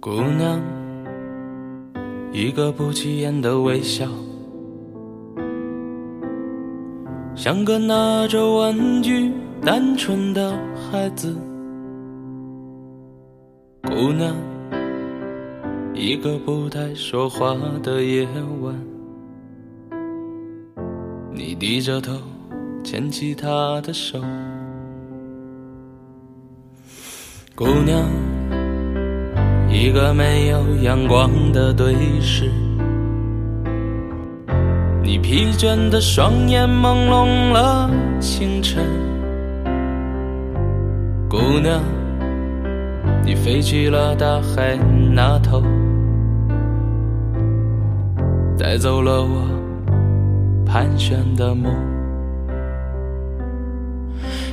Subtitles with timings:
[0.00, 0.62] 姑娘，
[2.30, 4.06] 一个不起眼的微笑，
[7.34, 11.34] 像个拿着玩具单纯的孩子。
[13.82, 14.36] 姑娘，
[15.94, 18.24] 一个不太说话的夜
[18.62, 18.80] 晚，
[21.32, 22.12] 你低着头
[22.84, 24.20] 牵起她的手。
[27.56, 28.27] 姑娘。
[29.80, 32.50] 一个没有阳光的对视，
[35.04, 37.88] 你疲倦的双眼朦胧了
[38.18, 38.84] 清晨。
[41.30, 41.80] 姑娘，
[43.24, 44.76] 你飞去了大海
[45.14, 45.62] 那头，
[48.58, 49.46] 带走了我
[50.66, 51.72] 盘旋的梦。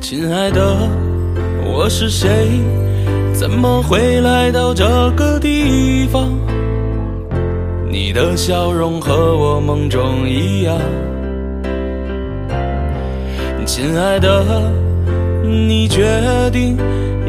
[0.00, 0.74] 亲爱的，
[1.66, 2.58] 我是谁？
[3.40, 4.84] 怎么会来到这
[5.16, 6.28] 个地方？
[7.90, 10.76] 你的笑容和我梦中一样，
[13.64, 14.70] 亲爱的，
[15.42, 16.04] 你决
[16.52, 16.76] 定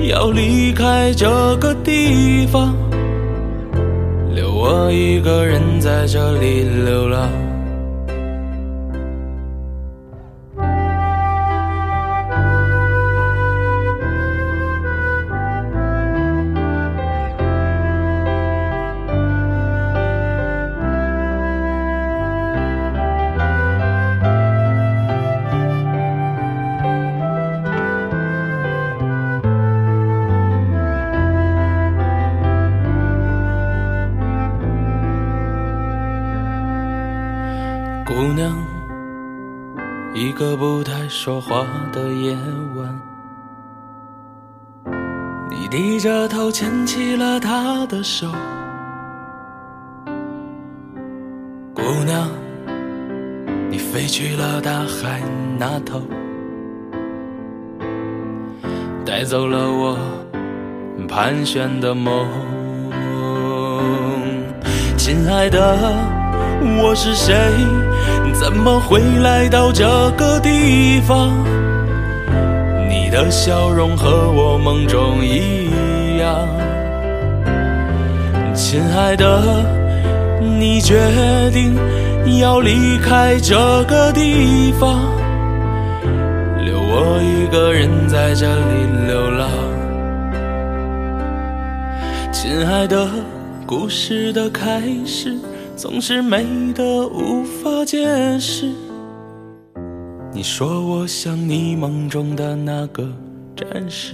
[0.10, 1.30] 要离开这
[1.62, 2.76] 个地方，
[4.36, 7.30] 留我一个人在这里流浪。
[38.14, 38.54] 姑娘，
[40.14, 42.36] 一个不太说话的夜
[42.76, 43.02] 晚，
[45.50, 48.28] 你低着头牵起了他的手。
[51.74, 52.28] 姑娘，
[53.70, 55.22] 你飞去了大海
[55.58, 56.02] 那头，
[59.06, 59.98] 带走了我
[61.08, 62.28] 盘旋的梦，
[64.98, 66.21] 亲爱的。
[66.62, 67.34] 我是谁？
[68.34, 69.86] 怎么会来到这
[70.18, 71.32] 个地方？
[72.90, 76.48] 你的笑容和我梦中一样，
[78.56, 79.64] 亲爱的，
[80.40, 80.98] 你决
[81.52, 81.76] 定
[82.40, 83.56] 要离开这
[83.88, 85.02] 个地方，
[86.64, 89.50] 留我一个人在这里流浪，
[92.32, 93.08] 亲爱的，
[93.66, 95.36] 故事的开始。
[95.82, 98.72] 总是美得无法解释。
[100.32, 103.12] 你说我像你梦中的那个
[103.56, 104.14] 战士，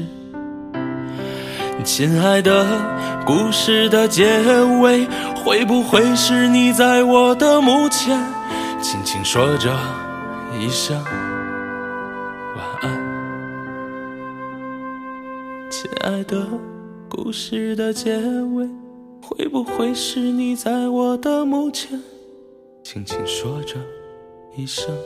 [1.84, 2.66] 亲爱的，
[3.26, 4.42] 故事的结
[4.82, 5.06] 尾
[5.44, 8.18] 会不会是你在我的墓前
[8.82, 9.70] 轻轻说着
[10.58, 10.96] 一声
[12.56, 12.90] 晚安？
[15.70, 16.48] 亲爱的，
[17.10, 18.18] 故事的结
[18.56, 18.87] 尾。
[19.30, 22.02] 会不会是你在我的墓前？
[22.82, 23.76] 轻轻说着
[24.56, 24.98] 一声。